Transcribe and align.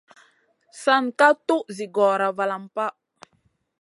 San 0.83 1.05
ka 1.19 1.27
tuʼ 1.47 1.65
zi 1.75 1.85
gora 1.95 2.27
valam 2.37 2.63
pa. 2.75 2.85